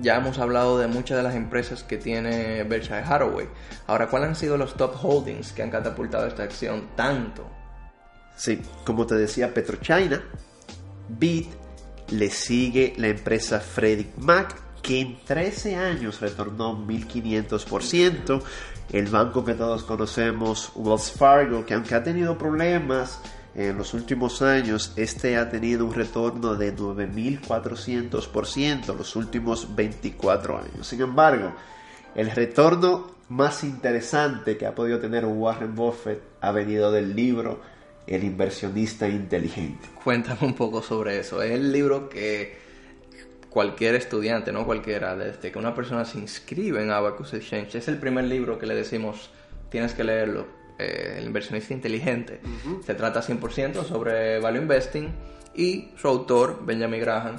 ya 0.00 0.16
hemos 0.16 0.38
hablado 0.38 0.78
de 0.78 0.86
muchas 0.86 1.16
de 1.16 1.22
las 1.22 1.34
empresas 1.34 1.82
que 1.82 1.96
tiene 1.96 2.62
Berkshire 2.64 3.02
Hathaway. 3.04 3.48
Ahora, 3.86 4.08
¿cuáles 4.08 4.28
han 4.28 4.36
sido 4.36 4.56
los 4.56 4.76
top 4.76 4.94
holdings 5.02 5.52
que 5.52 5.62
han 5.62 5.70
catapultado 5.70 6.26
esta 6.26 6.42
acción 6.42 6.88
tanto? 6.96 7.46
Sí, 8.36 8.60
como 8.84 9.06
te 9.06 9.16
decía, 9.16 9.52
PetroChina, 9.52 10.22
Bit, 11.08 11.48
le 12.10 12.30
sigue 12.30 12.94
la 12.96 13.08
empresa 13.08 13.60
Frederick 13.60 14.16
Mac, 14.18 14.54
que 14.82 15.00
en 15.00 15.18
13 15.24 15.76
años 15.76 16.20
retornó 16.20 16.76
1500%. 16.86 18.42
El 18.92 19.06
banco 19.06 19.44
que 19.44 19.54
todos 19.54 19.82
conocemos, 19.82 20.72
Wells 20.74 21.10
Fargo, 21.10 21.66
que 21.66 21.74
aunque 21.74 21.94
ha 21.94 22.02
tenido 22.02 22.38
problemas, 22.38 23.20
en 23.54 23.76
los 23.76 23.92
últimos 23.94 24.42
años, 24.42 24.92
este 24.96 25.36
ha 25.36 25.50
tenido 25.50 25.86
un 25.86 25.94
retorno 25.94 26.54
de 26.54 26.76
9.400% 26.76 28.96
los 28.96 29.16
últimos 29.16 29.74
24 29.74 30.58
años. 30.58 30.86
Sin 30.86 31.00
embargo, 31.00 31.52
el 32.14 32.30
retorno 32.30 33.16
más 33.28 33.64
interesante 33.64 34.56
que 34.56 34.66
ha 34.66 34.74
podido 34.74 35.00
tener 35.00 35.24
Warren 35.24 35.74
Buffett 35.74 36.22
ha 36.40 36.52
venido 36.52 36.92
del 36.92 37.14
libro 37.14 37.60
El 38.06 38.24
inversionista 38.24 39.08
inteligente. 39.08 39.88
Cuéntame 40.02 40.40
un 40.42 40.54
poco 40.54 40.82
sobre 40.82 41.18
eso. 41.18 41.42
Es 41.42 41.52
el 41.52 41.72
libro 41.72 42.08
que 42.08 42.56
cualquier 43.50 43.96
estudiante, 43.96 44.52
no 44.52 44.64
cualquiera, 44.64 45.16
desde 45.16 45.50
que 45.50 45.58
una 45.58 45.74
persona 45.74 46.04
se 46.04 46.18
inscribe 46.18 46.82
en 46.82 46.90
Abacus 46.90 47.34
Exchange, 47.34 47.74
es 47.74 47.88
el 47.88 47.98
primer 47.98 48.24
libro 48.24 48.58
que 48.58 48.66
le 48.66 48.74
decimos, 48.74 49.30
tienes 49.70 49.94
que 49.94 50.04
leerlo, 50.04 50.46
eh, 50.78 51.16
El 51.18 51.26
inversionista 51.26 51.74
inteligente. 51.74 52.40
Se 52.84 52.94
trata 52.94 53.22
100% 53.22 53.84
sobre 53.84 54.40
value 54.40 54.62
investing 54.62 55.08
y 55.54 55.90
su 55.96 56.08
autor, 56.08 56.64
Benjamin 56.64 57.00
Graham, 57.00 57.36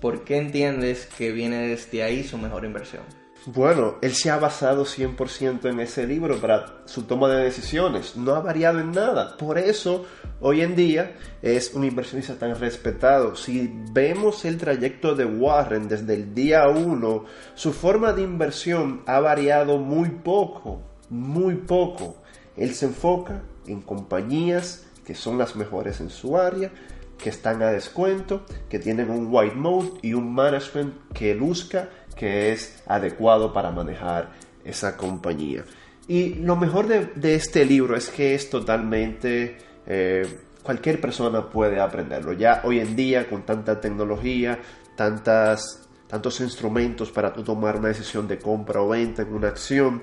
¿por 0.00 0.24
qué 0.24 0.36
entiendes 0.36 1.06
que 1.06 1.32
viene 1.32 1.68
desde 1.68 2.02
ahí 2.02 2.22
su 2.22 2.36
mejor 2.36 2.64
inversión? 2.64 3.02
Bueno, 3.46 3.96
él 4.02 4.14
se 4.14 4.30
ha 4.30 4.38
basado 4.38 4.84
100% 4.84 5.68
en 5.68 5.80
ese 5.80 6.06
libro 6.06 6.36
para 6.40 6.82
su 6.84 7.02
toma 7.02 7.28
de 7.28 7.42
decisiones. 7.42 8.16
No 8.16 8.36
ha 8.36 8.40
variado 8.40 8.78
en 8.78 8.92
nada. 8.92 9.36
Por 9.36 9.58
eso, 9.58 10.04
hoy 10.40 10.60
en 10.60 10.76
día, 10.76 11.16
es 11.42 11.74
un 11.74 11.82
inversionista 11.84 12.36
tan 12.36 12.54
respetado. 12.60 13.34
Si 13.34 13.68
vemos 13.90 14.44
el 14.44 14.58
trayecto 14.58 15.16
de 15.16 15.24
Warren 15.24 15.88
desde 15.88 16.14
el 16.14 16.34
día 16.34 16.68
1, 16.68 17.24
su 17.54 17.72
forma 17.72 18.12
de 18.12 18.22
inversión 18.22 19.02
ha 19.06 19.18
variado 19.18 19.78
muy 19.78 20.10
poco. 20.10 20.80
Muy 21.10 21.56
poco. 21.56 22.21
Él 22.56 22.74
se 22.74 22.86
enfoca 22.86 23.42
en 23.66 23.80
compañías 23.80 24.86
que 25.04 25.14
son 25.14 25.38
las 25.38 25.56
mejores 25.56 26.00
en 26.00 26.10
su 26.10 26.36
área, 26.36 26.70
que 27.18 27.30
están 27.30 27.62
a 27.62 27.70
descuento, 27.70 28.44
que 28.68 28.78
tienen 28.78 29.10
un 29.10 29.28
white 29.30 29.54
mode 29.54 29.90
y 30.02 30.14
un 30.14 30.32
management 30.32 30.94
que 31.12 31.34
luzca 31.34 31.88
que 32.16 32.52
es 32.52 32.82
adecuado 32.86 33.52
para 33.52 33.70
manejar 33.70 34.30
esa 34.64 34.96
compañía. 34.96 35.64
Y 36.08 36.34
lo 36.34 36.56
mejor 36.56 36.86
de, 36.88 37.34
este 37.34 37.64
libro 37.64 37.96
es 37.96 38.08
que 38.10 38.34
es 38.34 38.50
totalmente... 38.50 39.58
Eh, 39.86 40.26
cualquier 40.62 41.00
persona 41.00 41.48
puede 41.50 41.80
aprenderlo. 41.80 42.32
Ya 42.32 42.62
hoy 42.64 42.78
en 42.78 42.94
día, 42.94 43.28
con 43.28 43.42
tanta 43.42 43.80
tecnología, 43.80 44.58
tantas, 44.96 45.88
tantos 46.06 46.40
instrumentos 46.40 47.10
para 47.10 47.32
tomar 47.32 47.76
una 47.76 47.88
decisión 47.88 48.28
de 48.28 48.38
compra 48.38 48.80
o 48.80 48.88
venta 48.88 49.22
en 49.22 49.34
una 49.34 49.48
acción, 49.48 50.02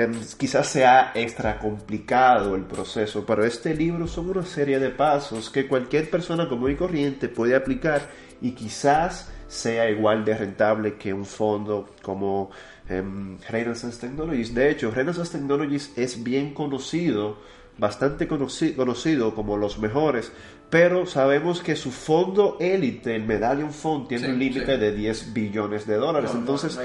em, 0.00 0.12
quizás 0.36 0.68
sea 0.68 1.12
extra 1.14 1.58
complicado 1.58 2.54
el 2.54 2.62
proceso, 2.62 3.24
pero 3.26 3.44
este 3.44 3.74
libro 3.74 4.06
son 4.06 4.30
una 4.30 4.44
serie 4.44 4.78
de 4.78 4.90
pasos 4.90 5.50
que 5.50 5.66
cualquier 5.66 6.08
persona 6.10 6.48
común 6.48 6.72
y 6.72 6.76
corriente 6.76 7.28
puede 7.28 7.54
aplicar 7.54 8.02
y 8.40 8.52
quizás 8.52 9.30
sea 9.48 9.90
igual 9.90 10.24
de 10.24 10.36
rentable 10.36 10.94
que 10.94 11.12
un 11.12 11.24
fondo 11.24 11.88
como 12.02 12.50
Renaissance 12.88 14.00
Technologies. 14.00 14.54
De 14.54 14.70
hecho, 14.70 14.90
Renaissance 14.90 15.32
Technologies 15.32 15.92
es 15.96 16.22
bien 16.22 16.54
conocido, 16.54 17.38
bastante 17.76 18.26
conocido 18.26 19.34
como 19.34 19.56
los 19.56 19.78
mejores, 19.78 20.32
pero 20.70 21.06
sabemos 21.06 21.62
que 21.62 21.76
su 21.76 21.90
fondo 21.90 22.58
élite, 22.60 23.14
el 23.14 23.24
Medallion 23.24 23.72
Fund, 23.72 24.06
tiene 24.08 24.28
un 24.28 24.38
límite 24.38 24.76
de 24.76 24.92
10 24.92 25.32
billones 25.32 25.86
de 25.86 25.96
dólares. 25.96 26.30
Entonces, 26.34 26.78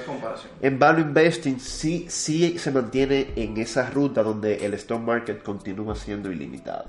en 0.61 0.79
Value 0.79 1.01
Investing 1.01 1.59
sí, 1.59 2.05
sí 2.07 2.57
se 2.57 2.71
mantiene 2.71 3.33
en 3.35 3.57
esa 3.57 3.89
ruta 3.89 4.23
donde 4.23 4.65
el 4.65 4.73
stock 4.75 5.01
market 5.01 5.43
continúa 5.43 5.95
siendo 5.95 6.31
ilimitado. 6.31 6.85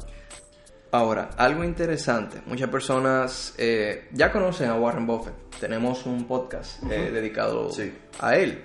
Ahora, 0.93 1.31
algo 1.37 1.65
interesante, 1.65 2.41
muchas 2.47 2.71
personas 2.71 3.55
eh, 3.59 4.07
ya 4.13 4.31
conocen 4.31 4.71
a 4.71 4.77
Warren 4.77 5.09
Buffett, 5.09 5.35
tenemos 5.59 6.07
un 6.07 6.25
podcast 6.25 6.81
eh, 6.85 7.11
dedicado 7.11 7.71
a 8.21 8.37
él. 8.37 8.63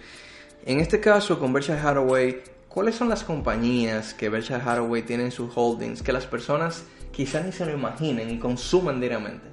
En 0.64 0.80
este 0.80 1.00
caso, 1.00 1.40
con 1.40 1.52
Berkshire 1.52 1.80
Hathaway, 1.80 2.44
¿cuáles 2.68 2.94
son 2.94 3.10
las 3.10 3.24
compañías 3.24 4.14
que 4.14 4.30
Berkshire 4.30 4.62
Hathaway 4.64 5.02
tiene 5.02 5.24
en 5.24 5.32
sus 5.32 5.52
holdings 5.56 6.04
que 6.04 6.14
las 6.14 6.28
personas 6.28 6.84
quizás 7.12 7.46
ni 7.46 7.52
se 7.52 7.66
lo 7.66 7.74
imaginen 7.74 8.30
y 8.30 8.40
consuman 8.40 9.00
diariamente? 9.00 9.48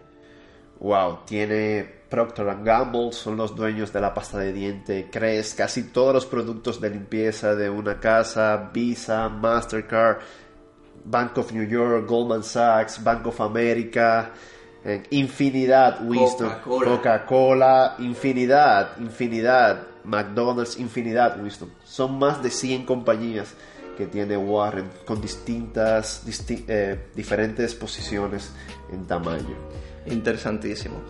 Wow, 0.79 1.21
tiene 1.25 1.85
Procter 2.09 2.47
Gamble, 2.63 3.13
son 3.13 3.37
los 3.37 3.57
dueños 3.57 3.93
de 3.93 4.01
la 4.01 4.13
pasta 4.13 4.39
de 4.39 4.53
diente, 4.53 5.09
Crest, 5.11 5.57
casi 5.57 5.85
todos 5.85 6.13
los 6.13 6.27
productos 6.27 6.81
de 6.81 6.91
limpieza 6.91 7.55
de 7.55 7.71
una 7.71 7.99
casa, 7.99 8.71
Visa, 8.73 9.29
Mastercard 9.29 10.19
Bank 11.07 11.39
of 11.39 11.53
New 11.53 11.67
York, 11.67 12.07
Goldman 12.07 12.43
Sachs, 12.43 13.03
Bank 13.03 13.27
of 13.27 13.41
America, 13.41 14.33
eh, 14.85 15.03
infinidad, 15.11 16.05
Winston, 16.05 16.51
Coca-Cola, 16.65 17.95
infinidad, 17.99 18.99
infinidad, 18.99 19.83
McDonald's, 20.05 20.79
infinidad, 20.79 21.41
Winston. 21.41 21.73
Son 21.85 22.19
más 22.19 22.43
de 22.43 22.51
100 22.51 22.85
compañías 22.85 23.55
que 23.97 24.07
tiene 24.07 24.37
Warren 24.37 24.91
con 25.05 25.21
distintas, 25.21 26.23
eh, 26.69 27.07
diferentes 27.15 27.75
posiciones 27.75 28.53
en 28.93 29.07
tamaño. 29.07 29.57
Interesantísimo. 30.07 31.03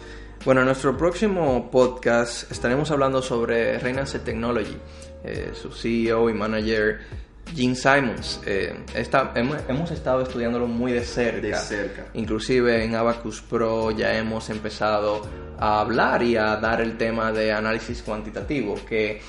Bueno, 0.44 0.60
en 0.60 0.66
nuestro 0.66 0.96
próximo 0.96 1.70
podcast 1.70 2.50
estaremos 2.52 2.90
hablando 2.90 3.20
sobre 3.20 3.78
Reynolds 3.78 4.12
Technology, 4.24 4.76
eh, 5.24 5.50
su 5.54 5.72
CEO 5.72 6.30
y 6.30 6.34
manager 6.34 7.00
Gene 7.54 7.74
Simons. 7.74 8.40
Eh, 8.46 8.74
hemos, 9.68 9.90
estado 9.90 10.22
estudiándolo 10.22 10.66
muy 10.66 10.92
de 10.92 11.02
cerca. 11.02 11.58
cerca. 11.58 12.06
Inclusive 12.14 12.84
en 12.84 12.94
Abacus 12.94 13.40
Pro 13.40 13.90
ya 13.90 14.16
hemos 14.16 14.50
empezado 14.50 15.22
a 15.58 15.80
hablar 15.80 16.22
y 16.22 16.36
a 16.36 16.56
dar 16.56 16.80
el 16.80 16.96
tema 16.96 17.32
de 17.32 17.52
análisis 17.52 18.02
cuantitativo, 18.02 18.76
que 18.88 19.20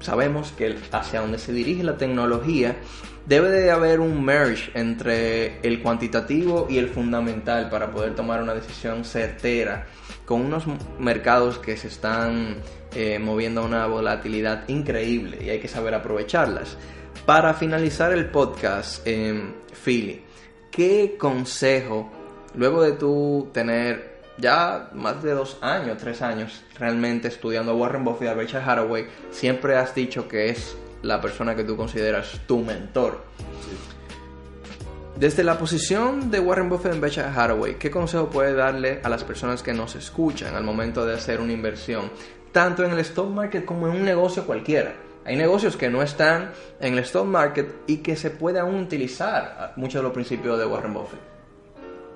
sabemos 0.00 0.52
que 0.52 0.76
hacia 0.92 1.20
donde 1.20 1.38
se 1.38 1.52
dirige 1.52 1.82
la 1.82 1.96
tecnología 1.96 2.76
debe 3.26 3.50
de 3.50 3.70
haber 3.70 4.00
un 4.00 4.24
merge 4.24 4.70
entre 4.74 5.60
el 5.60 5.82
cuantitativo 5.82 6.66
y 6.68 6.78
el 6.78 6.88
fundamental 6.88 7.70
para 7.70 7.90
poder 7.90 8.14
tomar 8.14 8.42
una 8.42 8.54
decisión 8.54 9.04
certera 9.04 9.86
con 10.24 10.40
unos 10.42 10.64
mercados 10.98 11.58
que 11.58 11.76
se 11.76 11.88
están 11.88 12.56
eh, 12.94 13.18
moviendo 13.18 13.60
a 13.60 13.64
una 13.64 13.86
volatilidad 13.86 14.68
increíble 14.68 15.38
y 15.44 15.50
hay 15.50 15.60
que 15.60 15.68
saber 15.68 15.94
aprovecharlas. 15.94 16.76
Para 17.26 17.54
finalizar 17.54 18.12
el 18.12 18.30
podcast, 18.30 19.06
eh, 19.06 19.52
Philly, 19.84 20.22
¿qué 20.70 21.16
consejo, 21.18 22.10
luego 22.54 22.82
de 22.82 22.92
tú 22.92 23.50
tener 23.52 24.09
ya 24.40 24.90
más 24.94 25.22
de 25.22 25.32
dos 25.32 25.58
años, 25.60 25.98
tres 25.98 26.22
años 26.22 26.62
realmente 26.78 27.28
estudiando 27.28 27.72
a 27.72 27.74
Warren 27.74 28.04
Buffett 28.04 28.22
y 28.22 28.26
a 28.28 28.34
Berkshire 28.34 28.62
Hathaway, 28.62 29.06
siempre 29.30 29.76
has 29.76 29.94
dicho 29.94 30.26
que 30.28 30.48
es 30.48 30.76
la 31.02 31.20
persona 31.20 31.54
que 31.54 31.64
tú 31.64 31.76
consideras 31.76 32.40
tu 32.46 32.58
mentor? 32.58 33.24
Desde 35.16 35.44
la 35.44 35.58
posición 35.58 36.30
de 36.30 36.40
Warren 36.40 36.70
Buffett 36.70 36.94
en 36.94 37.00
Berkshire 37.00 37.28
Hathaway, 37.28 37.74
¿qué 37.74 37.90
consejo 37.90 38.30
puede 38.30 38.54
darle 38.54 39.00
a 39.02 39.08
las 39.08 39.22
personas 39.22 39.62
que 39.62 39.74
nos 39.74 39.94
escuchan 39.94 40.56
al 40.56 40.64
momento 40.64 41.04
de 41.04 41.14
hacer 41.14 41.40
una 41.40 41.52
inversión, 41.52 42.10
tanto 42.52 42.84
en 42.84 42.92
el 42.92 43.00
stock 43.00 43.28
market 43.28 43.64
como 43.64 43.86
en 43.86 43.96
un 43.96 44.04
negocio 44.04 44.46
cualquiera? 44.46 44.94
Hay 45.26 45.36
negocios 45.36 45.76
que 45.76 45.90
no 45.90 46.02
están 46.02 46.52
en 46.80 46.94
el 46.94 47.00
stock 47.00 47.26
market 47.26 47.82
y 47.86 47.98
que 47.98 48.16
se 48.16 48.30
puede 48.30 48.58
aún 48.58 48.76
utilizar 48.76 49.74
muchos 49.76 50.00
de 50.00 50.04
los 50.04 50.12
principios 50.12 50.58
de 50.58 50.64
Warren 50.64 50.94
Buffett. 50.94 51.29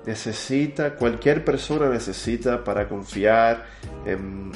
Necesita, 0.05 0.95
cualquier 0.95 1.43
persona 1.43 1.89
necesita 1.89 2.63
para 2.63 2.87
confiar 2.87 3.65
en, 4.05 4.51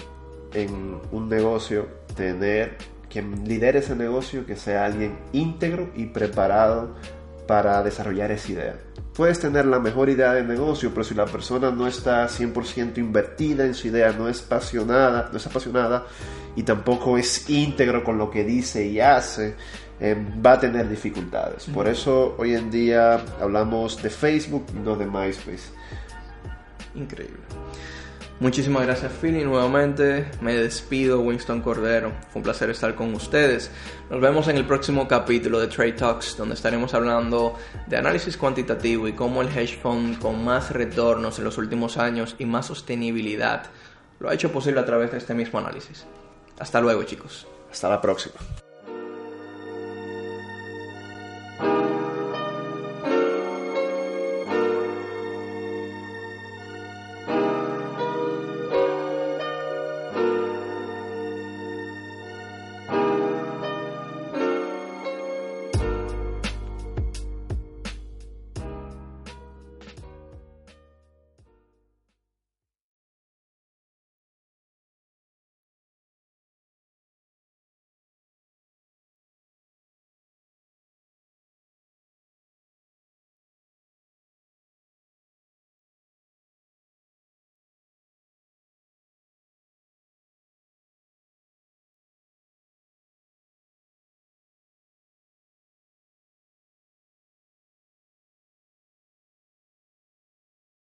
en 0.54 1.00
un 1.12 1.30
negocio, 1.30 1.88
tener 2.16 2.78
quien 3.10 3.48
lidere 3.48 3.80
ese 3.80 3.96
negocio, 3.96 4.46
que 4.46 4.56
sea 4.56 4.86
alguien 4.86 5.18
íntegro 5.34 5.90
y 5.96 6.06
preparado 6.06 6.96
para 7.48 7.82
desarrollar 7.82 8.30
esa 8.32 8.52
idea. 8.52 8.76
Puedes 9.16 9.40
tener 9.40 9.66
la 9.66 9.80
mejor 9.80 10.10
idea 10.10 10.34
de 10.34 10.44
negocio, 10.44 10.92
pero 10.92 11.04
si 11.04 11.16
la 11.16 11.26
persona 11.26 11.72
no 11.72 11.88
está 11.88 12.28
100% 12.28 13.00
invertida 13.00 13.66
en 13.66 13.74
su 13.74 13.88
idea, 13.88 14.14
no 14.14 14.30
es 14.30 14.44
apasionada, 14.46 15.30
no 15.32 15.38
es 15.38 15.48
apasionada 15.48 16.06
y 16.56 16.64
tampoco 16.64 17.18
es 17.18 17.50
íntegro 17.50 18.04
con 18.04 18.18
lo 18.18 18.30
que 18.30 18.44
dice 18.44 18.86
y 18.86 19.00
hace, 19.00 19.56
eh, 20.00 20.16
va 20.46 20.54
a 20.54 20.60
tener 20.60 20.88
dificultades. 20.88 21.66
Por 21.66 21.88
eso 21.88 22.36
hoy 22.38 22.56
en 22.56 22.72
día 22.72 23.22
hablamos 23.42 24.02
de 24.02 24.10
Facebook 24.10 24.66
y 24.74 24.80
no 24.80 24.96
de 24.96 25.06
MySpace. 25.06 25.72
Increíble. 26.96 27.40
Muchísimas 28.40 28.86
gracias 28.86 29.12
Philly, 29.12 29.44
nuevamente 29.44 30.32
me 30.40 30.54
despido 30.54 31.20
Winston 31.20 31.60
Cordero, 31.62 32.14
fue 32.30 32.40
un 32.40 32.44
placer 32.44 32.70
estar 32.70 32.96
con 32.96 33.14
ustedes. 33.14 33.70
Nos 34.10 34.22
vemos 34.22 34.48
en 34.48 34.56
el 34.56 34.66
próximo 34.66 35.10
capítulo 35.10 35.60
de 35.60 35.68
Trade 35.68 35.92
Talks 35.92 36.38
donde 36.38 36.56
estaremos 36.56 36.94
hablando 36.94 37.58
de 37.88 37.98
análisis 37.98 38.38
cuantitativo 38.38 39.10
y 39.10 39.14
cómo 39.14 39.42
el 39.42 39.50
hedge 39.50 39.78
fund 39.82 40.20
con 40.20 40.42
más 40.46 40.72
retornos 40.72 41.38
en 41.38 41.44
los 41.44 41.58
últimos 41.58 41.98
años 41.98 42.38
y 42.40 42.46
más 42.46 42.68
sostenibilidad 42.68 43.64
lo 44.20 44.30
ha 44.30 44.34
hecho 44.34 44.54
posible 44.54 44.80
a 44.80 44.86
través 44.86 45.12
de 45.12 45.18
este 45.18 45.34
mismo 45.34 45.60
análisis. 45.60 46.06
Hasta 46.60 46.80
luego 46.80 47.04
chicos. 47.04 47.46
Hasta 47.70 47.90
la 47.90 48.00
próxima. 48.00 48.36